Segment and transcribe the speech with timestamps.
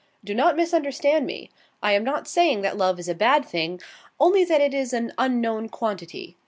[0.23, 1.51] Do not misunderstand me.
[1.83, 3.79] I am not saying that love is a bad thing,
[4.19, 6.37] only that it is an unknown quantity.